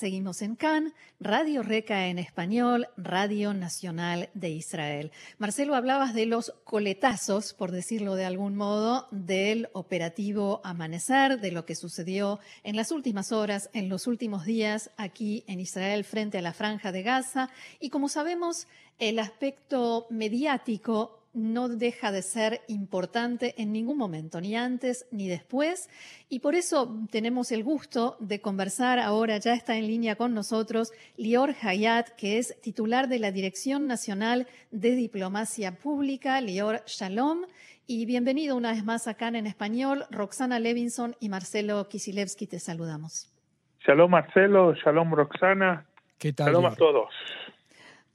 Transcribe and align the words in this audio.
Seguimos 0.00 0.40
en 0.40 0.56
CAN, 0.56 0.94
Radio 1.20 1.62
Reca 1.62 2.06
en 2.06 2.18
español, 2.18 2.88
Radio 2.96 3.52
Nacional 3.52 4.30
de 4.32 4.48
Israel. 4.48 5.12
Marcelo, 5.36 5.74
hablabas 5.74 6.14
de 6.14 6.24
los 6.24 6.54
coletazos, 6.64 7.52
por 7.52 7.70
decirlo 7.70 8.14
de 8.14 8.24
algún 8.24 8.56
modo, 8.56 9.08
del 9.10 9.68
operativo 9.74 10.62
Amanecer, 10.64 11.38
de 11.38 11.52
lo 11.52 11.66
que 11.66 11.74
sucedió 11.74 12.40
en 12.64 12.76
las 12.76 12.92
últimas 12.92 13.30
horas, 13.30 13.68
en 13.74 13.90
los 13.90 14.06
últimos 14.06 14.46
días 14.46 14.90
aquí 14.96 15.44
en 15.46 15.60
Israel 15.60 16.04
frente 16.04 16.38
a 16.38 16.42
la 16.42 16.54
franja 16.54 16.92
de 16.92 17.02
Gaza. 17.02 17.50
Y 17.78 17.90
como 17.90 18.08
sabemos, 18.08 18.68
el 18.98 19.18
aspecto 19.18 20.06
mediático 20.08 21.19
no 21.32 21.68
deja 21.68 22.12
de 22.12 22.22
ser 22.22 22.60
importante 22.68 23.54
en 23.60 23.72
ningún 23.72 23.96
momento, 23.96 24.40
ni 24.40 24.56
antes 24.56 25.06
ni 25.10 25.28
después. 25.28 25.88
Y 26.28 26.40
por 26.40 26.54
eso 26.54 26.96
tenemos 27.10 27.52
el 27.52 27.62
gusto 27.64 28.16
de 28.20 28.40
conversar 28.40 28.98
ahora, 28.98 29.38
ya 29.38 29.54
está 29.54 29.76
en 29.76 29.86
línea 29.86 30.16
con 30.16 30.34
nosotros, 30.34 30.92
Lior 31.16 31.54
Hayat, 31.62 32.10
que 32.16 32.38
es 32.38 32.60
titular 32.60 33.08
de 33.08 33.18
la 33.18 33.30
Dirección 33.32 33.86
Nacional 33.86 34.46
de 34.70 34.94
Diplomacia 34.94 35.76
Pública. 35.76 36.40
Lior, 36.40 36.82
shalom. 36.86 37.42
Y 37.86 38.06
bienvenido 38.06 38.56
una 38.56 38.72
vez 38.72 38.84
más 38.84 39.08
acá 39.08 39.28
en 39.28 39.46
español. 39.46 40.04
Roxana 40.10 40.60
Levinson 40.60 41.16
y 41.18 41.28
Marcelo 41.28 41.88
Kisilevsky, 41.88 42.46
te 42.46 42.60
saludamos. 42.60 43.28
Shalom 43.80 44.10
Marcelo, 44.10 44.74
shalom 44.74 45.12
Roxana. 45.12 45.86
¿Qué 46.18 46.32
tal? 46.32 46.48
Shalom 46.48 46.66
a 46.66 46.74
todos. 46.76 47.08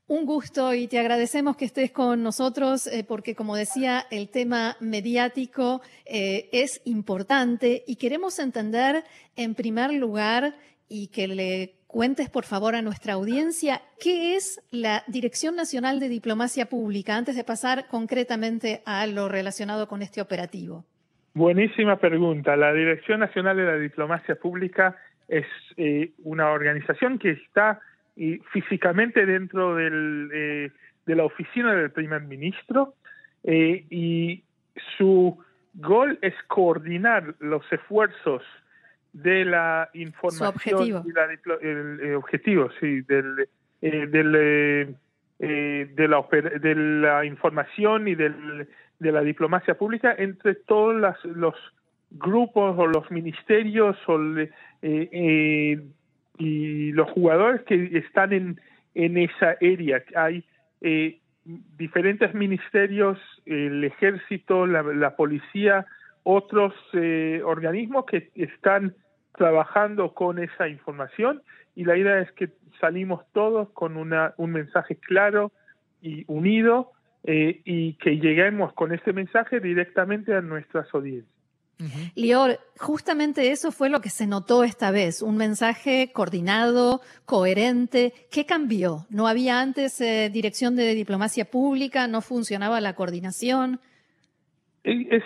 Un 0.08 0.27
gusto 0.27 0.72
y 0.76 0.88
te 0.88 1.00
agradecemos 1.00 1.58
que 1.58 1.66
estés 1.66 1.91
con 1.91 2.22
nosotros 2.22 2.86
eh, 2.86 3.04
porque, 3.08 3.34
como 3.34 3.55
decía, 3.55 4.04
el 4.12 4.29
tema 4.29 4.76
mediático 4.79 5.82
eh, 6.05 6.48
es 6.52 6.79
importante 6.85 7.84
y 7.88 7.96
queremos 7.96 8.38
entender, 8.38 9.04
en 9.35 9.55
primer 9.55 9.91
lugar, 9.94 10.54
y 10.88 11.07
que 11.07 11.27
le 11.27 11.74
cuentes, 11.88 12.29
por 12.29 12.44
favor, 12.44 12.76
a 12.76 12.84
nuestra 12.84 13.13
audiencia, 13.13 13.82
qué 13.99 14.35
es 14.35 14.62
la 14.70 15.04
Dirección 15.07 15.55
Nacional 15.55 15.99
de 15.99 16.10
Diplomacia 16.10 16.68
Pública, 16.68 17.16
antes 17.16 17.35
de 17.35 17.44
pasar 17.44 17.88
concretamente 17.88 18.84
a 18.85 19.07
lo 19.07 19.27
relacionado 19.27 19.88
con 19.88 20.04
este 20.04 20.22
operativo. 20.22 20.85
Buenísima 21.34 21.98
pregunta. 21.98 22.55
La 22.55 22.74
Dirección 22.74 23.22
Nacional 23.22 23.57
de 23.57 23.63
la 23.63 23.77
Diplomacia 23.77 24.35
Pública 24.35 24.96
es 25.27 25.48
eh, 25.77 26.12
una 26.24 26.51
organización 26.51 27.18
que 27.18 27.32
está 27.32 27.82
y 28.16 28.38
físicamente 28.52 29.26
dentro 29.26 29.76
del, 29.76 30.30
eh, 30.34 30.71
de 31.05 31.16
la 31.16 31.26
oficina 31.26 31.74
del 31.74 31.91
primer 31.91 32.22
ministro 32.22 32.94
eh, 33.44 33.85
y 33.90 34.44
su 34.98 35.38
gol 35.74 36.18
es 36.22 36.34
coordinar 36.48 37.35
los 37.40 37.63
esfuerzos 37.72 38.44
de 39.13 39.46
la 39.46 39.90
información 39.94 40.49
objetivo. 40.55 41.04
y 41.05 41.12
la, 41.12 41.26
el, 41.62 41.99
el, 42.02 42.16
objetivo 42.16 42.70
sí 42.80 43.02
del, 43.02 43.48
eh, 43.82 44.07
del 44.07 44.98
eh, 45.40 45.91
de 45.94 46.07
la 46.07 46.26
de 46.32 46.76
la 46.76 47.26
información 47.26 48.07
y 48.07 48.16
del, 48.16 48.68
de 49.00 49.12
la 49.12 49.22
diplomacia 49.22 49.77
pública 49.77 50.16
entre 50.18 50.55
todos 50.55 50.96
las, 50.96 51.24
los 51.26 51.55
grupos 52.12 52.76
o 52.77 52.88
los 52.88 53.10
ministerios 53.12 53.98
o 54.07 54.18
eh, 54.38 54.50
eh, 54.82 55.84
y 56.38 56.91
los 56.91 57.10
jugadores 57.12 57.62
que 57.64 57.98
están 57.98 58.34
en, 58.34 58.62
en 58.94 59.18
esa 59.18 59.55
área. 59.62 60.04
Hay 60.16 60.44
eh, 60.82 61.20
diferentes 61.46 62.34
ministerios, 62.34 63.20
el 63.46 63.84
ejército, 63.84 64.66
la, 64.66 65.16
policía, 65.16 65.86
otros 66.24 66.74
eh, 66.94 67.41
organismos 67.45 68.06
que 68.06 68.31
están 68.35 68.95
trabajando 69.38 70.13
con 70.13 70.40
esa 70.40 70.68
información 70.68 71.41
y 71.75 71.84
la 71.84 71.97
idea 71.97 72.19
es 72.22 72.31
que 72.31 72.50
salimos 72.79 73.22
todos 73.34 73.69
con 73.72 73.97
una, 73.97 74.34
un 74.38 74.51
mensaje 74.51 74.95
claro 74.95 75.51
y 76.01 76.24
unido 76.28 76.91
eh, 77.25 77.62
y 77.66 77.94
que 77.94 78.18
lleguemos 78.18 78.74
con 78.74 78.94
ese 78.94 79.13
mensaje 79.13 79.59
directamente 79.59 80.34
a 80.34 80.41
nuestras 80.41 80.88
audiencias. 80.94 81.34
Uh 81.78 81.84
-huh. 81.84 82.12
Lior, 82.16 82.59
justamente 82.80 83.52
eso 83.52 83.72
fue 83.72 83.90
lo 83.90 84.00
que 84.00 84.09
se 84.09 84.28
notó 84.28 84.63
esta 84.63 84.91
vez, 84.91 85.22
un 85.22 85.36
mensaje 85.36 86.12
coordinado, 86.13 87.02
coherente. 87.25 88.13
¿Qué 88.31 88.46
cambió? 88.46 89.06
¿No 89.09 89.28
había 89.28 89.59
antes 89.59 90.00
eh, 90.00 90.30
dirección 90.31 90.75
de 90.75 90.96
diplomacia 90.96 91.46
pública? 91.46 92.08
¿No 92.08 92.22
funcionaba 92.22 92.80
la 92.80 92.94
coordinación? 92.94 93.80
Es, 94.84 95.24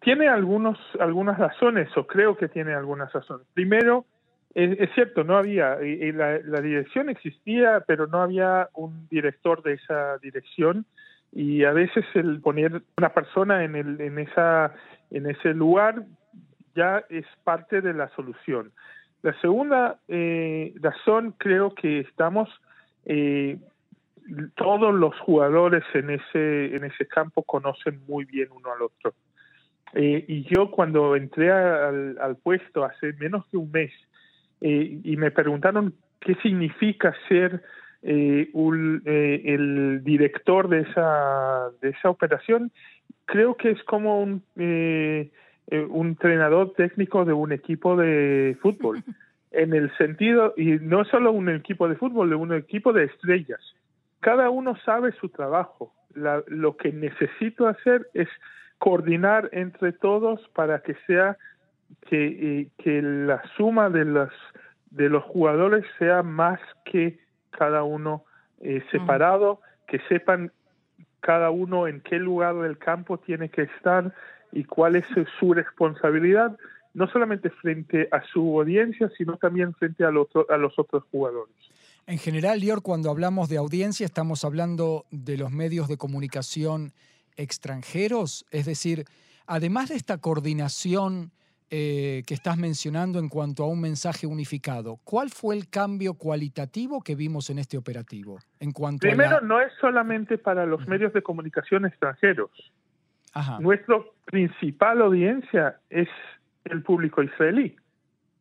tiene 0.00 0.28
algunos, 0.28 0.78
algunas 0.98 1.38
razones, 1.38 1.88
o 1.94 2.06
creo 2.06 2.36
que 2.38 2.48
tiene 2.48 2.72
algunas 2.72 3.12
razones. 3.12 3.46
Primero, 3.52 4.06
es, 4.54 4.80
es 4.80 4.90
cierto, 4.94 5.24
no 5.24 5.36
había, 5.36 5.76
y, 5.84 6.04
y 6.04 6.12
la, 6.12 6.38
la, 6.38 6.62
dirección 6.62 7.10
existía, 7.10 7.84
pero 7.86 8.06
no 8.06 8.22
había 8.22 8.70
un 8.72 9.06
director 9.10 9.62
de 9.62 9.74
esa 9.74 10.16
dirección, 10.18 10.86
y 11.32 11.64
a 11.64 11.72
veces 11.72 12.04
el 12.14 12.40
poner 12.40 12.82
una 12.96 13.12
persona 13.12 13.64
en, 13.64 13.76
el, 13.76 14.00
en 14.00 14.18
esa 14.20 14.72
en 15.14 15.30
ese 15.30 15.54
lugar 15.54 16.04
ya 16.74 17.04
es 17.08 17.24
parte 17.44 17.80
de 17.80 17.94
la 17.94 18.08
solución. 18.16 18.72
La 19.22 19.32
segunda 19.40 20.00
eh, 20.08 20.74
razón 20.80 21.34
creo 21.38 21.72
que 21.74 22.00
estamos 22.00 22.48
eh, 23.06 23.58
todos 24.56 24.92
los 24.92 25.18
jugadores 25.20 25.84
en 25.94 26.10
ese 26.10 26.74
en 26.74 26.84
ese 26.84 27.06
campo 27.06 27.44
conocen 27.44 28.00
muy 28.08 28.24
bien 28.24 28.48
uno 28.50 28.72
al 28.72 28.82
otro. 28.82 29.14
Eh, 29.92 30.24
y 30.26 30.42
yo 30.52 30.70
cuando 30.72 31.14
entré 31.14 31.52
al, 31.52 32.36
puesto 32.42 32.84
hace 32.84 33.12
menos 33.12 33.48
de 33.52 33.58
un 33.58 33.70
mes 33.70 33.92
y 34.60 35.16
me 35.18 35.30
preguntaron 35.30 35.94
qué 36.20 36.34
significa 36.36 37.14
ser 37.28 37.62
el 38.02 40.00
director 40.02 40.68
de 40.68 40.80
esa 40.80 41.70
de 41.80 41.90
esa 41.90 42.10
operación 42.10 42.72
creo 43.24 43.56
que 43.56 43.70
es 43.70 43.82
como 43.84 44.22
un, 44.22 44.42
eh, 44.56 45.30
un 45.88 46.08
entrenador 46.08 46.72
técnico 46.74 47.24
de 47.24 47.32
un 47.32 47.52
equipo 47.52 47.96
de 47.96 48.56
fútbol, 48.60 49.02
en 49.50 49.72
el 49.72 49.96
sentido, 49.96 50.52
y 50.56 50.78
no 50.80 51.04
solo 51.04 51.32
un 51.32 51.48
equipo 51.48 51.88
de 51.88 51.96
fútbol, 51.96 52.30
de 52.30 52.36
un 52.36 52.52
equipo 52.52 52.92
de 52.92 53.04
estrellas. 53.04 53.60
Cada 54.20 54.50
uno 54.50 54.76
sabe 54.84 55.12
su 55.12 55.28
trabajo. 55.28 55.92
La, 56.14 56.42
lo 56.48 56.76
que 56.76 56.92
necesito 56.92 57.66
hacer 57.66 58.08
es 58.14 58.28
coordinar 58.78 59.48
entre 59.52 59.92
todos 59.92 60.40
para 60.54 60.80
que 60.80 60.94
sea 61.06 61.36
que, 62.08 62.26
eh, 62.26 62.68
que 62.78 63.02
la 63.02 63.42
suma 63.56 63.90
de 63.90 64.04
los, 64.04 64.30
de 64.90 65.08
los 65.08 65.22
jugadores 65.24 65.84
sea 65.98 66.22
más 66.22 66.60
que 66.84 67.18
cada 67.50 67.84
uno 67.84 68.24
eh, 68.60 68.82
separado, 68.90 69.60
que 69.86 70.00
sepan 70.08 70.52
cada 71.24 71.50
uno 71.50 71.88
en 71.88 72.02
qué 72.02 72.18
lugar 72.18 72.54
del 72.56 72.76
campo 72.76 73.16
tiene 73.18 73.48
que 73.48 73.62
estar 73.62 74.14
y 74.52 74.64
cuál 74.64 74.94
es 74.94 75.06
su 75.40 75.54
responsabilidad, 75.54 76.56
no 76.92 77.08
solamente 77.08 77.48
frente 77.48 78.08
a 78.12 78.22
su 78.22 78.60
audiencia, 78.60 79.10
sino 79.16 79.38
también 79.38 79.72
frente 79.72 80.04
a 80.04 80.10
los, 80.10 80.28
a 80.50 80.58
los 80.58 80.78
otros 80.78 81.02
jugadores. 81.10 81.54
En 82.06 82.18
general, 82.18 82.60
Lior, 82.60 82.82
cuando 82.82 83.10
hablamos 83.10 83.48
de 83.48 83.56
audiencia, 83.56 84.04
estamos 84.04 84.44
hablando 84.44 85.06
de 85.10 85.38
los 85.38 85.50
medios 85.50 85.88
de 85.88 85.96
comunicación 85.96 86.92
extranjeros, 87.36 88.44
es 88.50 88.66
decir, 88.66 89.06
además 89.46 89.88
de 89.88 89.96
esta 89.96 90.18
coordinación 90.18 91.32
eh, 91.70 92.22
que 92.26 92.34
estás 92.34 92.56
mencionando 92.58 93.18
en 93.18 93.28
cuanto 93.28 93.64
a 93.64 93.68
un 93.68 93.80
mensaje 93.80 94.26
unificado. 94.26 94.98
¿Cuál 95.02 95.30
fue 95.30 95.56
el 95.56 95.68
cambio 95.68 96.14
cualitativo 96.14 97.02
que 97.02 97.14
vimos 97.14 97.50
en 97.50 97.58
este 97.58 97.78
operativo? 97.78 98.38
En 98.60 98.72
cuanto 98.72 99.00
Primero, 99.00 99.38
a 99.38 99.40
la... 99.40 99.46
no 99.46 99.60
es 99.60 99.72
solamente 99.80 100.38
para 100.38 100.66
los 100.66 100.86
medios 100.86 101.12
de 101.12 101.22
comunicación 101.22 101.86
extranjeros. 101.86 102.50
Ajá. 103.32 103.58
Nuestra 103.60 103.96
principal 104.26 105.02
audiencia 105.02 105.80
es 105.90 106.08
el 106.64 106.82
público 106.82 107.22
israelí, 107.22 107.76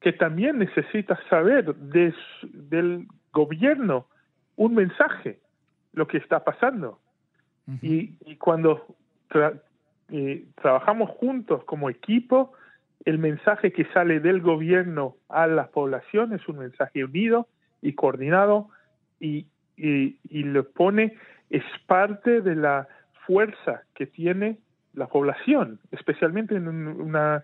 que 0.02 0.14
también 0.14 0.60
necesita 0.60 1.20
saber 1.30 1.74
de, 1.75 2.14
del 2.44 3.08
gobierno 3.31 4.08
un 4.56 4.75
mensaje, 4.75 5.40
lo 5.94 6.08
que 6.08 6.18
está 6.18 6.44
pasando. 6.44 7.00
Uh 7.66 7.72
-huh. 7.72 7.80
y, 7.81 8.18
y, 8.25 8.36
cuando 8.36 8.86
tra 9.30 9.54
eh, 10.10 10.46
trabajamos 10.62 11.10
juntos 11.12 11.64
como 11.64 11.90
equipo, 11.90 12.54
el 13.06 13.20
mensaje 13.20 13.72
que 13.72 13.86
sale 13.94 14.20
del 14.20 14.42
gobierno 14.42 15.16
a 15.30 15.48
la 15.48 15.68
población 15.68 16.34
es 16.34 16.48
un 16.48 16.60
mensaje 16.60 17.04
unido 17.04 17.48
y 17.82 17.94
coordinado 17.94 18.70
y, 19.20 19.48
y, 19.76 20.18
y 20.30 20.44
lo 20.44 20.70
pone, 20.70 21.18
es 21.50 21.64
parte 21.86 22.42
de 22.42 22.56
la 22.56 22.88
fuerza 23.26 23.84
que 23.96 24.06
tiene 24.06 24.58
la 24.94 25.08
población, 25.08 25.80
especialmente 25.92 26.56
en 26.56 26.68
una, 26.68 27.44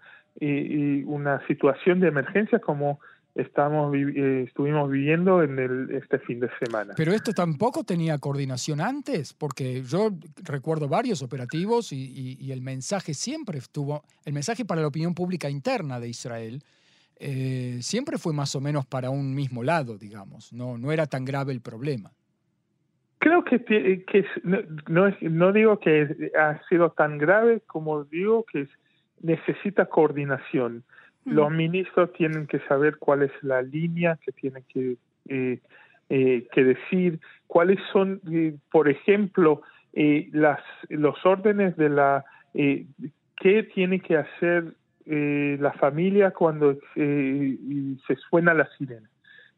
una 1.05 1.45
situación 1.47 1.99
de 1.99 2.07
emergencia 2.07 2.59
como 2.59 2.99
estamos 3.39 3.95
eh, 3.95 4.43
estuvimos 4.47 4.89
viviendo 4.89 5.43
en 5.43 5.57
el, 5.59 5.91
este 5.91 6.19
fin 6.19 6.39
de 6.39 6.49
semana. 6.59 6.93
Pero 6.95 7.13
esto 7.13 7.33
tampoco 7.33 7.83
tenía 7.83 8.17
coordinación 8.17 8.81
antes, 8.81 9.33
porque 9.33 9.81
yo 9.83 10.11
recuerdo 10.43 10.87
varios 10.87 11.21
operativos 11.21 11.91
y, 11.91 12.51
el 12.51 12.61
mensaje 12.61 13.13
siempre 13.13 13.59
estuvo, 13.59 14.03
el 14.25 14.33
mensaje 14.33 14.65
para 14.65 14.81
la 14.81 14.87
opinión 14.87 15.13
pública 15.13 15.49
interna 15.49 15.99
de 15.99 16.09
Israel 16.09 16.63
eh, 17.17 17.77
siempre 17.81 18.17
fue 18.17 18.33
más 18.33 18.55
o 18.55 18.61
menos 18.61 18.85
para 18.85 19.09
un 19.09 19.35
mismo 19.35 19.63
lado, 19.63 19.97
digamos, 19.97 20.51
no, 20.51 20.77
no 20.77 20.91
era 20.91 21.05
tan 21.05 21.25
grave 21.25 21.53
el 21.53 21.61
problema. 21.61 22.11
Creo 23.19 23.43
que, 23.43 23.59
que 23.59 24.25
no, 24.43 25.13
no 25.21 25.51
digo 25.51 25.79
que 25.79 26.31
ha 26.39 26.59
sido 26.69 26.91
tan 26.91 27.17
grave 27.17 27.61
como 27.67 28.05
digo 28.05 28.45
que 28.51 28.67
necesita 29.21 29.85
coordinación 29.85 30.83
los 31.29 31.51
ministros 31.51 32.11
tienen 32.13 32.47
que 32.47 32.59
saber 32.61 32.97
cuál 32.97 33.23
es 33.23 33.31
la 33.41 33.61
línea 33.61 34.17
que 34.23 34.31
tienen 34.31 34.63
que, 34.67 34.97
eh, 35.27 35.59
eh, 36.09 36.47
que 36.51 36.63
decir, 36.63 37.19
cuáles 37.47 37.79
son, 37.91 38.21
eh, 38.31 38.55
por 38.71 38.89
ejemplo, 38.89 39.61
las, 39.93 40.59
los 40.89 41.25
órdenes 41.25 41.75
de 41.75 41.89
la, 41.89 42.23
qué 42.53 43.63
tiene 43.73 43.99
que 43.99 44.17
hacer 44.17 44.75
la 45.05 45.73
familia 45.73 46.31
cuando 46.31 46.77
se 46.93 48.15
suena 48.29 48.53
la 48.53 48.69
sirena. 48.77 49.09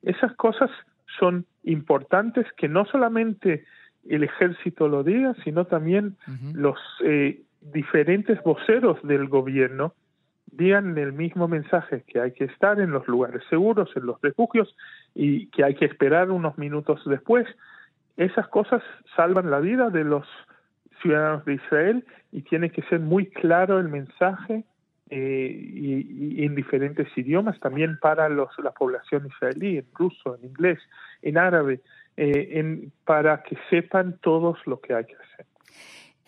Esas 0.01 0.33
cosas 0.35 0.71
son 1.19 1.45
importantes 1.63 2.47
que 2.56 2.69
no 2.69 2.85
solamente 2.85 3.65
el 4.07 4.23
ejército 4.23 4.88
lo 4.88 5.03
diga, 5.03 5.35
sino 5.44 5.65
también 5.65 6.15
los 6.53 6.79
diferentes 7.62 8.41
voceros 8.44 8.97
del 9.03 9.27
gobierno 9.27 9.94
digan 10.61 10.97
el 10.97 11.13
mismo 11.13 11.47
mensaje, 11.47 12.03
que 12.07 12.21
hay 12.21 12.31
que 12.31 12.45
estar 12.45 12.79
en 12.79 12.91
los 12.91 13.07
lugares 13.07 13.41
seguros, 13.49 13.89
en 13.95 14.05
los 14.05 14.21
refugios, 14.21 14.75
y 15.15 15.47
que 15.47 15.63
hay 15.63 15.75
que 15.75 15.85
esperar 15.85 16.29
unos 16.31 16.57
minutos 16.57 17.01
después. 17.05 17.47
Esas 18.15 18.47
cosas 18.47 18.83
salvan 19.15 19.49
la 19.49 19.59
vida 19.59 19.89
de 19.89 20.03
los 20.03 20.27
ciudadanos 21.01 21.43
de 21.45 21.55
Israel 21.55 22.05
y 22.31 22.43
tiene 22.43 22.69
que 22.69 22.83
ser 22.83 22.99
muy 22.99 23.25
claro 23.25 23.79
el 23.79 23.89
mensaje 23.89 24.63
eh, 25.09 25.51
y, 25.51 26.45
en 26.45 26.55
diferentes 26.55 27.07
idiomas, 27.17 27.59
también 27.59 27.97
para 27.99 28.29
los, 28.29 28.49
la 28.63 28.71
población 28.71 29.27
israelí, 29.27 29.79
en 29.79 29.85
ruso, 29.93 30.35
en 30.35 30.45
inglés, 30.49 30.79
en 31.21 31.37
árabe, 31.37 31.81
eh, 32.17 32.49
en, 32.51 32.91
para 33.03 33.41
que 33.43 33.57
sepan 33.69 34.19
todos 34.21 34.57
lo 34.67 34.79
que 34.79 34.93
hay 34.93 35.05
que 35.05 35.15
hacer. 35.15 35.45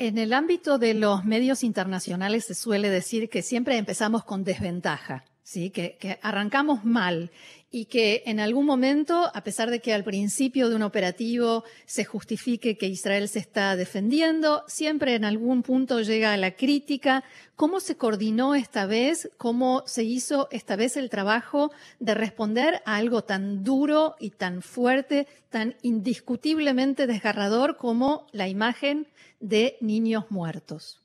En 0.04 0.18
el 0.18 0.34
ámbito 0.34 0.80
de 0.80 0.94
los 0.94 1.24
medios 1.24 1.64
internacionales 1.64 2.44
se 2.44 2.56
suele 2.56 2.90
decir 2.90 3.30
que 3.30 3.42
siempre 3.42 3.78
empezamos 3.78 4.26
con 4.26 4.44
desventaja, 4.44 5.24
¿sí? 5.44 5.69
que, 5.69 5.98
que 6.00 6.19
arrancamos 6.22 6.86
mal 6.86 7.31
y 7.75 7.86
que 7.86 8.22
en 8.28 8.40
algún 8.40 8.68
momento, 8.68 9.31
a 9.34 9.44
pesar 9.44 9.72
de 9.72 9.80
que 9.80 9.94
al 9.94 10.04
principio 10.04 10.69
de 10.69 10.75
un 10.75 10.84
operativo 10.84 11.63
se 11.88 12.06
justifique 12.06 12.78
que 12.78 12.86
Israel 12.86 13.28
se 13.28 13.40
está 13.40 13.75
defendiendo, 13.75 14.63
siempre 14.68 15.16
en 15.16 15.25
algún 15.25 15.63
punto 15.63 16.00
llega 16.01 16.34
a 16.34 16.38
la 16.38 16.51
crítica. 16.51 17.24
¿Cómo 17.56 17.80
se 17.80 17.98
coordinó 17.98 18.54
esta 18.54 18.86
vez? 18.86 19.31
¿Cómo 19.38 19.81
se 19.88 20.04
hizo 20.04 20.50
esta 20.51 20.75
vez 20.75 20.98
el 20.98 21.10
trabajo 21.10 21.72
de 22.00 22.13
responder 22.13 22.84
a 22.86 22.95
algo 22.98 23.24
tan 23.24 23.63
duro 23.63 24.18
y 24.19 24.30
tan 24.30 24.62
fuerte, 24.62 25.25
tan 25.50 25.75
indiscutiblemente 25.81 27.07
desgarrador 27.07 27.78
como 27.78 28.28
la 28.34 28.48
imagen 28.48 29.07
de 29.40 29.78
niños 29.81 30.25
muertos? 30.30 31.03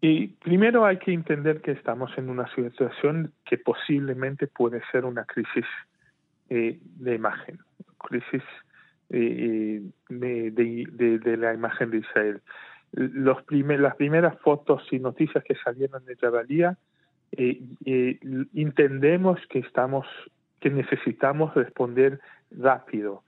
Y 0.00 0.28
primero 0.28 0.86
hay 0.86 0.98
que 0.98 1.12
entender 1.12 1.60
que 1.60 1.72
estamos 1.72 2.16
en 2.16 2.30
una 2.30 2.46
situación 2.54 3.32
que 3.44 3.58
posiblemente 3.58 4.46
puede 4.46 4.80
ser 4.92 5.04
una 5.04 5.24
crisis 5.24 5.66
eh, 6.50 6.78
de 6.82 7.14
imagen, 7.14 7.58
crisis 7.98 8.42
eh, 9.10 9.82
de, 10.08 11.36
la 11.36 11.52
imagen 11.52 11.90
de 11.90 11.98
Israel. 11.98 12.40
Los 12.92 13.38
las 13.50 13.96
primeras 13.96 14.38
fotos 14.40 14.86
y 14.92 15.00
noticias 15.00 15.42
que 15.44 15.56
salieron 15.56 16.04
de 16.04 16.16
Jabalía, 16.16 16.78
eh, 17.32 17.60
entendemos 18.54 19.40
que 19.50 19.58
estamos, 19.58 20.06
que 20.60 20.70
necesitamos 20.70 21.54
responder 21.54 22.20
rápido. 22.52 23.24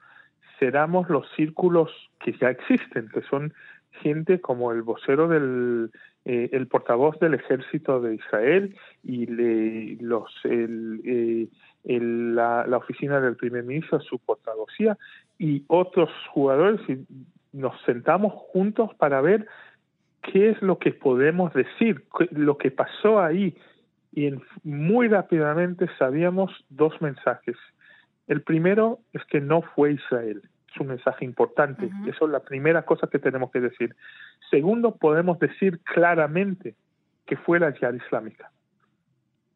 Cerramos 0.58 1.10
los 1.10 1.28
círculos 1.32 1.90
que 2.20 2.32
ya 2.32 2.50
existen, 2.50 3.08
que 3.08 3.22
son 3.22 3.52
gente 3.90 4.40
como 4.40 4.72
el 4.72 4.82
vocero 4.82 5.28
del 5.28 5.90
eh, 6.26 6.50
el 6.52 6.66
portavoz 6.66 7.18
del 7.18 7.34
ejército 7.34 8.00
de 8.00 8.16
Israel 8.16 8.76
y 9.02 9.26
los 9.96 10.30
eh, 10.44 11.48
la, 11.84 12.76
oficina 12.76 13.20
del 13.20 13.36
primer 13.36 13.64
ministro 13.64 14.00
su 14.00 14.18
portavocía 14.18 14.98
y 15.38 15.64
otros 15.66 16.10
jugadores 16.30 16.80
y 16.88 17.06
nos 17.52 17.80
sentamos 17.82 18.34
juntos 18.52 18.94
para 18.96 19.22
ver 19.22 19.46
qué 20.22 20.50
es 20.50 20.60
lo 20.60 20.78
que 20.78 20.92
podemos 20.92 21.54
decir 21.54 22.04
lo 22.32 22.58
que 22.58 22.70
pasó 22.70 23.20
ahí. 23.20 23.56
Y 24.12 24.30
muy 24.62 25.08
rápidamente 25.08 25.88
sabíamos 25.98 26.52
dos 26.68 27.00
mensajes. 27.00 27.56
El 28.26 28.42
primero 28.42 28.98
es 29.14 29.24
que 29.24 29.40
no 29.40 29.62
fue 29.62 29.92
Israel 29.92 30.42
es 30.72 30.80
un 30.80 30.88
mensaje 30.88 31.24
importante. 31.24 31.90
Eso 32.06 32.26
es 32.26 32.30
la 32.30 32.40
primera 32.40 32.82
cosa 32.82 33.08
que 33.08 33.18
tenemos 33.18 33.50
que 33.50 33.60
decir. 33.60 33.94
Segundo, 34.50 34.96
podemos 34.96 35.38
decir 35.38 35.80
claramente 35.80 36.74
que 37.26 37.36
fue 37.36 37.60
la 37.60 37.72
yihad 37.72 37.94
islámica. 37.94 38.50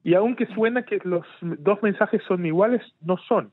Y 0.03 0.15
aunque 0.15 0.47
suena 0.47 0.83
que 0.83 1.01
los 1.05 1.27
dos 1.41 1.83
mensajes 1.83 2.23
son 2.29 2.45
iguales, 2.45 2.83
no 3.01 3.17
son. 3.17 3.53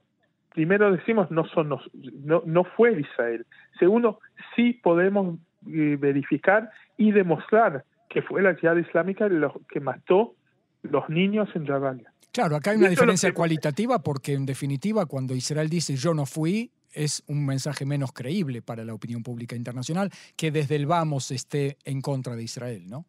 Primero 0.53 0.91
decimos 0.91 1.31
no 1.31 1.45
son 1.45 1.69
no, 1.69 2.43
no 2.45 2.63
fue 2.63 2.99
Israel. 2.99 3.45
Segundo, 3.79 4.19
sí 4.55 4.73
podemos 4.73 5.39
eh, 5.67 5.97
verificar 5.97 6.69
y 6.97 7.11
demostrar 7.11 7.85
que 8.09 8.21
fue 8.21 8.41
la 8.41 8.55
yihad 8.57 8.75
islámica 8.75 9.29
lo 9.29 9.61
que 9.69 9.79
mató 9.79 10.35
los 10.83 11.07
niños 11.09 11.47
en 11.55 11.65
Jabalia. 11.65 12.11
Claro, 12.33 12.55
acá 12.55 12.71
hay 12.71 12.77
una 12.77 12.89
diferencia 12.89 13.33
cualitativa 13.33 13.99
porque 13.99 14.33
en 14.33 14.45
definitiva 14.45 15.05
cuando 15.05 15.35
Israel 15.35 15.69
dice 15.69 15.95
yo 15.95 16.13
no 16.13 16.25
fui, 16.25 16.71
es 16.93 17.23
un 17.27 17.45
mensaje 17.45 17.85
menos 17.85 18.11
creíble 18.13 18.61
para 18.61 18.83
la 18.83 18.93
opinión 18.93 19.23
pública 19.23 19.55
internacional 19.55 20.09
que 20.35 20.51
desde 20.51 20.75
el 20.75 20.85
vamos 20.85 21.31
esté 21.31 21.77
en 21.85 22.01
contra 22.01 22.35
de 22.35 22.43
Israel, 22.43 22.89
¿no? 22.89 23.05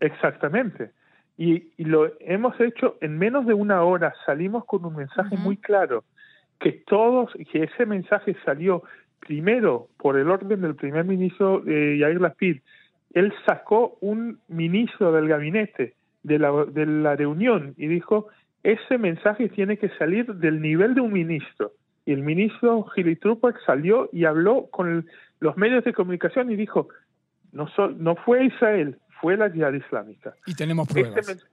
Exactamente. 0.00 0.92
Y, 1.36 1.70
lo 1.78 2.12
hemos 2.20 2.58
hecho 2.60 2.98
en 3.00 3.16
menos 3.18 3.46
de 3.46 3.54
una 3.54 3.82
hora, 3.82 4.12
salimos 4.26 4.64
con 4.66 4.84
un 4.84 4.96
mensaje 4.96 5.36
muy 5.38 5.56
claro, 5.56 6.04
que 6.58 6.72
todos, 6.72 7.32
que 7.50 7.64
ese 7.64 7.86
mensaje 7.86 8.36
salió 8.44 8.82
primero 9.20 9.88
por 9.96 10.18
el 10.18 10.28
orden 10.28 10.60
del 10.60 10.74
primer 10.74 11.06
ministro 11.06 11.62
eh, 11.66 11.96
Yair 11.98 12.20
Lapid. 12.20 12.58
Él 13.14 13.32
sacó 13.46 13.96
un 14.00 14.38
ministro 14.48 15.12
del 15.12 15.28
gabinete 15.28 15.94
de 16.22 16.38
la, 16.38 16.52
de 16.66 16.84
la 16.84 17.16
reunión 17.16 17.74
y 17.78 17.86
dijo, 17.86 18.28
ese 18.62 18.98
mensaje 18.98 19.48
tiene 19.48 19.78
que 19.78 19.88
salir 19.96 20.26
del 20.34 20.60
nivel 20.60 20.94
de 20.94 21.00
un 21.00 21.12
ministro 21.12 21.72
y 22.10 22.12
el 22.12 22.22
ministro 22.22 22.82
Gili 22.96 23.16
salió 23.64 24.10
y 24.12 24.24
habló 24.24 24.66
con 24.72 25.06
los 25.38 25.56
medios 25.56 25.84
de 25.84 25.92
comunicación 25.92 26.50
y 26.50 26.56
dijo, 26.56 26.88
no, 27.52 27.68
no 27.98 28.16
fue 28.16 28.46
Israel, 28.46 28.98
fue 29.20 29.36
la 29.36 29.46
yihad 29.46 29.74
islámica. 29.74 30.34
Y 30.44 30.56
tenemos 30.56 30.88
este 30.88 31.02
pruebas. 31.02 31.46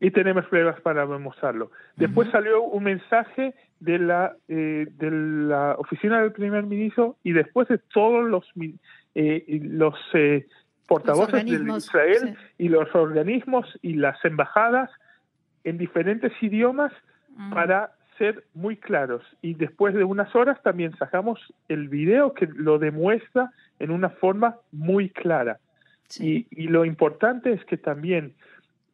y 0.00 0.10
tenemos 0.10 0.46
pruebas 0.46 0.80
para 0.80 1.04
demostrarlo. 1.04 1.72
Después 1.96 2.30
salió 2.30 2.62
un 2.62 2.84
mensaje 2.84 3.54
de 3.80 3.98
la, 3.98 4.34
eh, 4.48 4.86
de 4.90 5.10
la 5.10 5.74
oficina 5.76 6.22
del 6.22 6.32
primer 6.32 6.62
ministro 6.62 7.18
y 7.22 7.32
después 7.32 7.68
de 7.68 7.76
todos 7.76 8.26
los, 8.26 8.46
eh, 9.14 9.60
los 9.62 9.94
eh, 10.14 10.46
portavoces 10.86 11.44
de 11.44 11.76
Israel 11.76 12.34
y 12.56 12.70
los 12.70 12.94
organismos 12.94 13.78
y 13.82 13.92
las 13.92 14.24
embajadas 14.24 14.90
en 15.64 15.76
diferentes 15.76 16.32
idiomas 16.40 16.94
para 17.50 17.92
ser 18.18 18.44
muy 18.54 18.76
claros 18.76 19.22
y 19.40 19.54
después 19.54 19.94
de 19.94 20.04
unas 20.04 20.34
horas 20.34 20.60
también 20.62 20.94
sacamos 20.96 21.40
el 21.68 21.88
video 21.88 22.34
que 22.34 22.46
lo 22.46 22.78
demuestra 22.78 23.50
en 23.78 23.90
una 23.90 24.10
forma 24.10 24.56
muy 24.72 25.10
clara. 25.10 25.58
Y, 26.18 26.46
lo 26.68 26.84
importante 26.84 27.52
es 27.52 27.64
que 27.66 27.76
también 27.76 28.34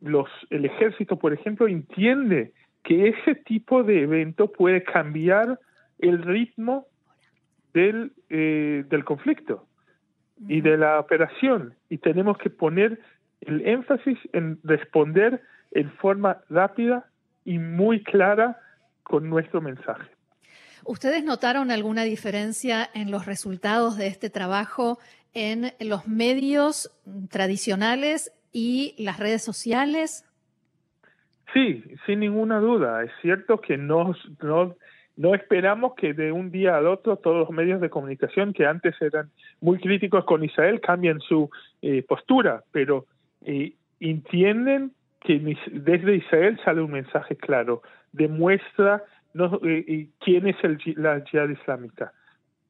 los, 0.01 0.29
el 0.51 0.65
ejército, 0.65 1.17
por 1.19 1.33
ejemplo, 1.33 1.69
entiende 1.69 2.53
que 2.83 3.09
ese 3.09 3.35
tipo 3.37 3.83
de 3.83 4.03
evento 4.03 4.53
puede 4.53 4.83
cambiar 4.83 5.59
el 6.01 6.23
ritmo 6.23 6.87
del, 7.73 8.13
eh, 8.31 8.85
del 8.89 9.05
conflicto 9.05 9.67
y 10.49 10.61
de 10.61 10.77
la 10.77 10.99
operación. 10.99 11.75
Y 11.89 11.99
tenemos 11.99 12.37
que 12.39 12.51
poner 12.51 13.01
el 13.41 13.67
énfasis 13.67 14.19
en 14.33 14.59
responder 14.65 15.41
en 15.71 15.91
forma 15.93 16.39
rápida 16.51 17.07
y 17.45 17.59
muy 17.59 18.03
clara 18.03 18.59
con 19.05 19.31
nuestro 19.31 19.61
mensaje. 19.61 20.11
¿Ustedes 20.85 21.25
notaron 21.25 21.71
alguna 21.71 22.03
diferencia 22.03 22.91
en 22.93 23.11
los 23.11 23.25
resultados 23.25 23.97
de 23.97 24.09
este 24.09 24.29
trabajo 24.29 24.99
en 25.33 25.73
los 25.81 26.07
medios 26.07 26.91
tradicionales 27.31 28.33
y 28.53 28.95
las 28.99 29.19
redes 29.19 29.43
sociales? 29.43 30.29
Sí, 31.53 31.85
sin 32.05 32.21
ninguna 32.21 32.59
duda. 32.59 33.03
Es 33.03 33.11
cierto 33.23 33.61
que 33.61 33.77
no, 33.79 34.15
no, 34.43 34.77
no 35.17 35.35
esperamos 35.35 35.95
que 35.95 36.13
de 36.13 36.33
un 36.33 36.51
día 36.51 36.77
al 36.77 36.87
otro 36.87 37.17
todos 37.17 37.37
los 37.37 37.51
medios 37.51 37.81
de 37.81 37.91
comunicación 37.91 38.53
que 38.53 38.67
antes 38.67 38.95
eran 39.01 39.31
muy 39.61 39.79
críticos 39.79 40.25
con 40.25 40.45
Israel 40.45 40.81
cambien 40.81 41.21
su 41.21 41.51
eh, 41.81 42.03
postura, 42.03 42.63
pero 42.73 43.07
eh, 43.43 43.73
entienden 44.01 44.93
que 45.25 45.57
desde 45.73 46.17
Israel 46.17 46.61
sale 46.65 46.83
un 46.83 46.93
mensaje 46.93 47.35
claro, 47.35 47.83
demuestra 48.13 49.03
no, 49.33 49.59
eh, 49.65 50.09
quién 50.21 50.47
es 50.47 50.57
el, 50.63 50.79
la 50.97 51.25
yihad 51.25 51.49
islámica, 51.49 52.13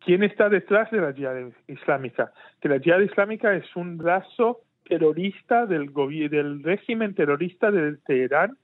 quién 0.03 0.23
está 0.23 0.49
detrás 0.49 0.91
de 0.91 1.01
la 1.01 1.11
yihad 1.11 1.51
islámica, 1.67 2.33
que 2.61 2.69
la 2.69 2.79
yihad 2.79 3.01
islámica 3.01 3.55
es 3.55 3.77
un 3.77 3.99
brazo 3.99 4.61
terrorista 4.89 5.67
del, 5.67 5.93
del 5.93 6.63
régimen 6.63 7.15
terrorista 7.15 7.71
de 7.71 7.97
Teherán, 8.07 8.57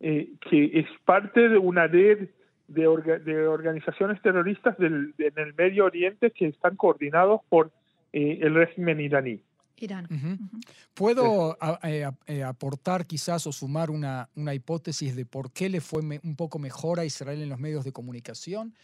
eh, 0.00 0.28
que 0.50 0.70
es 0.74 0.86
parte 1.04 1.48
de 1.48 1.56
una 1.56 1.86
red 1.86 2.28
de, 2.66 2.86
organizaciones 2.86 4.20
terroristas 4.22 4.76
del, 4.76 5.14
en 5.18 5.38
el 5.38 5.54
Medio 5.54 5.84
Oriente 5.84 6.32
que 6.32 6.46
están 6.46 6.76
coordinados 6.76 7.42
por 7.48 7.70
eh, 8.12 8.40
el 8.42 8.54
régimen 8.54 9.00
iraní. 9.00 9.40
Irán. 9.78 10.08
¿Puedo 10.94 11.56
eh, 11.82 12.10
eh, 12.26 12.42
aportar 12.42 13.06
quizás 13.06 13.46
o 13.46 13.52
sumar 13.52 13.90
una, 13.90 14.28
una, 14.34 14.54
hipótesis 14.54 15.14
de 15.14 15.26
por 15.26 15.52
qué 15.52 15.68
le 15.68 15.80
fue 15.80 16.00
un 16.00 16.36
poco 16.36 16.58
mejor 16.58 17.00
a 17.00 17.04
Israel 17.04 17.42
en 17.42 17.48
los 17.48 17.58
medios 17.58 17.84
de 17.84 17.92
comunicación? 17.92 18.74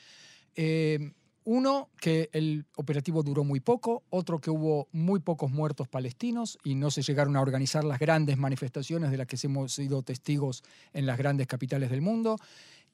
Eh, 0.54 1.12
uno, 1.44 1.90
que 2.00 2.30
el 2.32 2.66
operativo 2.76 3.24
duró 3.24 3.42
muy 3.42 3.58
poco, 3.58 4.04
otro 4.10 4.40
que 4.40 4.50
hubo 4.50 4.86
muy 4.92 5.18
pocos 5.18 5.50
muertos 5.50 5.88
palestinos 5.88 6.56
y 6.62 6.76
no 6.76 6.90
se 6.92 7.02
llegaron 7.02 7.36
a 7.36 7.40
organizar 7.40 7.82
las 7.82 7.98
grandes 7.98 8.38
manifestaciones 8.38 9.10
de 9.10 9.16
las 9.16 9.26
que 9.26 9.36
hemos 9.42 9.72
sido 9.72 10.02
testigos 10.02 10.62
en 10.92 11.04
las 11.04 11.18
grandes 11.18 11.48
capitales 11.48 11.90
del 11.90 12.00
mundo. 12.00 12.38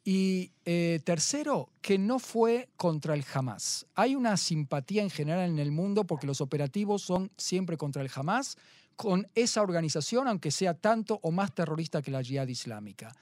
Y 0.05 0.53
eh, 0.65 1.01
tercero, 1.05 1.69
que 1.83 1.99
no 1.99 2.19
fue 2.19 2.69
contra 2.77 3.15
el 3.15 3.25
Hamas. 3.33 3.87
Hay 3.95 4.15
una 4.15 4.37
simpatía 4.37 5.03
en 5.03 5.11
general 5.11 5.51
en 5.51 5.59
el 5.59 5.71
mundo 5.71 6.05
porque 6.05 6.27
los 6.27 6.41
operativos 6.41 7.03
son 7.03 7.31
siempre 7.37 7.77
contra 7.77 8.03
el 8.03 8.11
Hamas, 8.15 8.57
con 8.97 9.27
esa 9.35 9.63
organización, 9.63 10.27
aunque 10.27 10.51
sea 10.51 10.75
tanto 10.75 11.21
o 11.23 11.31
más 11.31 11.55
terrorista 11.55 12.03
que 12.03 12.11
la 12.11 12.23
Jihad 12.23 12.49
Islámica. 12.49 13.13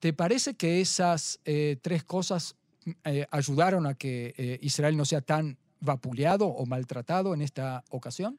¿Te 0.00 0.12
parece 0.12 0.54
que 0.54 0.80
esas 0.80 1.40
eh, 1.44 1.76
tres 1.82 2.04
cosas 2.04 2.56
eh, 3.04 3.26
ayudaron 3.30 3.86
a 3.86 3.94
que 3.94 4.58
Israel 4.60 4.96
no 4.96 5.04
sea 5.04 5.20
tan 5.20 5.56
vapuleado 5.80 6.46
o 6.46 6.66
maltratado 6.66 7.34
en 7.34 7.42
esta 7.42 7.84
ocasión? 7.90 8.38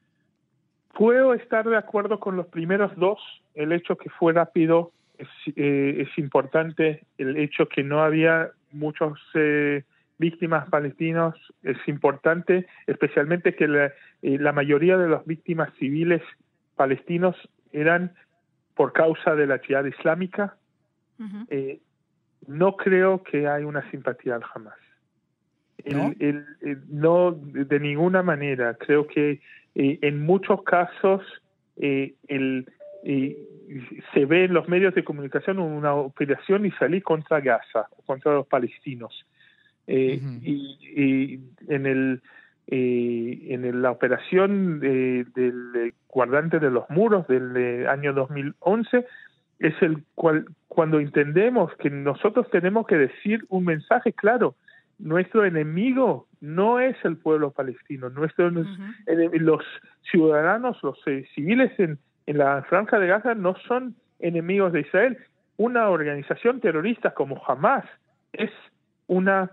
Puedo 0.96 1.34
estar 1.34 1.68
de 1.68 1.76
acuerdo 1.76 2.18
con 2.18 2.36
los 2.36 2.46
primeros 2.46 2.90
dos, 2.96 3.18
el 3.54 3.72
hecho 3.72 3.96
que 3.96 4.08
fue 4.10 4.32
rápido 4.32 4.92
es, 5.18 5.28
eh, 5.56 6.06
es 6.06 6.18
importante 6.18 7.04
el 7.18 7.36
hecho 7.36 7.68
que 7.68 7.82
no 7.82 8.02
había 8.02 8.50
muchos 8.72 9.18
eh, 9.34 9.84
víctimas 10.18 10.68
palestinos, 10.68 11.34
es 11.62 11.76
importante 11.86 12.66
especialmente 12.86 13.54
que 13.54 13.68
la, 13.68 13.86
eh, 14.22 14.38
la, 14.38 14.52
mayoría 14.52 14.96
de 14.96 15.08
las 15.08 15.24
víctimas 15.26 15.72
civiles 15.78 16.22
palestinos 16.74 17.36
eran 17.72 18.14
por 18.74 18.92
causa 18.92 19.34
de 19.34 19.46
la 19.46 19.58
jihad 19.58 19.84
islámica. 19.84 20.56
no 22.46 22.76
creo 22.76 23.22
que 23.22 23.48
hay 23.48 23.64
una 23.64 23.90
simpatía 23.90 24.36
al 24.36 24.44
Hamas. 24.54 24.78
¿No? 25.84 26.12
no 26.88 27.32
de 27.32 27.80
ninguna 27.80 28.22
manera. 28.22 28.74
Creo 28.74 29.06
que 29.06 29.40
en 29.74 30.20
muchos 30.22 30.62
casos 30.64 31.22
el, 31.76 32.66
se 34.12 34.24
ve 34.24 34.44
en 34.44 34.54
los 34.54 34.68
medios 34.68 34.94
de 34.94 35.04
comunicación 35.04 35.58
una 35.58 35.94
operación 35.94 36.66
israelí 36.66 37.00
contra 37.00 37.40
Gaza, 37.40 37.88
contra 38.04 38.32
los 38.32 38.46
palestinos. 38.46 39.26
Eh, 39.86 40.20
y, 40.42 41.40
en 41.68 41.86
el 41.86 42.20
eh, 42.68 43.46
en 43.50 43.82
la 43.82 43.92
operación 43.92 44.80
del 44.80 45.94
guardante 46.08 46.58
de 46.58 46.70
los 46.70 46.90
muros 46.90 47.28
del 47.28 47.86
año 47.86 48.12
2011 48.12 49.06
es 49.60 49.74
el 49.82 50.02
cual 50.16 50.46
cuando 50.66 50.98
entendemos 50.98 51.72
que 51.76 51.90
nosotros 51.90 52.50
tenemos 52.50 52.86
que 52.88 52.96
decir 52.96 53.44
un 53.48 53.66
mensaje 53.66 54.12
claro 54.12 54.56
nuestro 54.98 55.44
enemigo 55.44 56.26
no 56.40 56.80
es 56.80 56.96
el 57.04 57.16
pueblo 57.16 57.52
palestino 57.52 58.08
nuestro 58.10 58.50
los 58.50 59.62
ciudadanos 60.10 60.82
los 60.82 60.98
eh, 61.06 61.24
civiles 61.36 61.70
en 61.78 62.00
en 62.26 62.38
la 62.38 62.62
franja 62.68 62.98
de 62.98 63.06
Gaza 63.06 63.34
no 63.34 63.54
son 63.66 63.94
enemigos 64.18 64.72
de 64.72 64.80
Israel. 64.80 65.18
Una 65.56 65.88
organización 65.88 66.60
terrorista 66.60 67.14
como 67.14 67.42
Hamas 67.46 67.84
es 68.32 68.50
una 69.06 69.52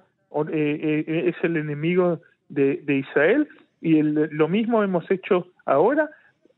eh, 0.51 1.05
eh, 1.07 1.23
es 1.29 1.35
el 1.43 1.57
enemigo 1.57 2.21
de, 2.49 2.81
Israel 2.87 3.47
y 3.81 4.01
lo 4.01 4.47
mismo 4.47 4.83
hemos 4.83 5.09
hecho 5.11 5.47
ahora. 5.65 6.09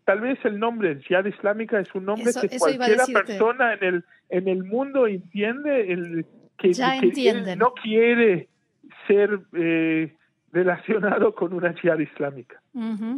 Tal 0.06 0.22
vez 0.22 0.40
el 0.46 0.60
nombre 0.60 1.00
Jihad 1.02 1.26
Islámica 1.26 1.80
es 1.80 1.94
un 1.94 2.06
nombre 2.06 2.32
que 2.40 2.58
cualquier 2.58 3.00
persona 3.14 3.74
en 3.74 3.84
el 3.84 4.06
en 4.30 4.48
el 4.48 4.64
mundo 4.64 5.08
entiende 5.08 5.92
el 5.92 6.26
que, 6.58 6.72
no 7.58 7.74
quiere 7.74 8.48
ser 9.08 9.40
eh, 9.54 10.14
relacionado 10.52 11.36
con 11.36 11.54
una 11.54 11.74
jihad 11.74 12.00
islámica. 12.00 12.62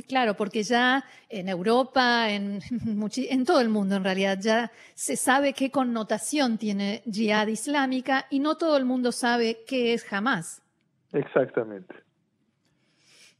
Claro, 0.08 0.36
porque 0.36 0.64
ya 0.64 1.04
en 1.30 1.50
Europa, 1.50 2.30
en, 2.30 2.60
en 3.16 3.46
todo 3.46 3.60
el 3.60 3.70
mundo 3.70 3.96
en 3.96 4.04
realidad, 4.04 4.38
ya 4.40 4.72
se 4.94 5.16
sabe 5.16 5.54
qué 5.54 5.72
connotación 5.72 6.58
tiene 6.58 7.02
jihad 7.12 7.48
islámica 7.48 8.28
y 8.30 8.40
no 8.40 8.58
todo 8.58 8.78
el 8.78 8.86
mundo 8.86 9.12
sabe 9.12 9.64
qué 9.68 9.94
es 9.94 10.12
Hamas. 10.12 10.62
Exactamente. 11.12 11.96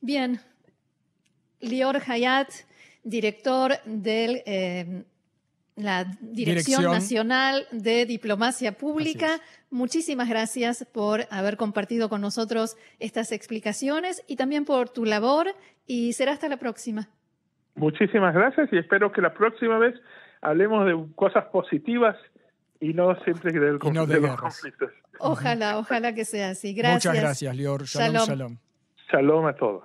Bien. 0.02 0.40
Lior 1.60 2.02
Hayat, 2.06 2.50
director 3.04 3.74
del 3.86 4.44
eh, 4.46 5.04
la 5.78 6.06
Dirección, 6.20 6.84
Nacional 6.84 7.68
de 7.72 8.06
Diplomacia 8.06 8.74
Pública. 8.74 9.40
Muchísimas 9.70 10.28
gracias 10.28 10.86
por 10.92 11.22
haber 11.30 11.56
compartido 11.56 12.10
con 12.10 12.20
nosotros 12.20 12.76
estas 13.00 13.32
explicaciones 13.32 14.24
y 14.28 14.36
también 14.36 14.66
por 14.66 14.90
tu 14.90 15.06
labor 15.06 15.48
y 15.86 16.14
será 16.14 16.34
hasta 16.34 16.50
la 16.50 16.58
próxima. 16.58 17.08
Muchísimas 17.76 18.34
gracias 18.34 18.70
y 18.74 18.78
espero 18.78 19.12
que 19.12 19.22
la 19.22 19.34
próxima 19.34 19.78
vez 19.78 19.96
hablemos 20.42 20.86
de 20.88 21.14
cosas 21.16 21.46
positivas 21.46 22.16
y 22.80 22.94
no 22.94 23.16
siempre 23.24 23.52
del 23.52 23.78
de, 23.78 24.20
los 24.20 24.36
conflictos. 24.36 24.92
Ojalá, 25.20 25.78
ojalá 25.78 26.14
que 26.14 26.26
sea 26.26 26.50
así. 26.50 26.74
Gracias. 26.74 27.06
Muchas 27.06 27.22
gracias, 27.22 27.56
Lior. 27.56 27.84
Shalom, 27.84 28.26
shalom. 28.26 28.58
Shalom 29.12 29.46
a 29.46 29.56
todos. 29.56 29.84